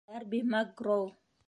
—Дарби 0.07 0.39
Макгроу! 0.51 1.05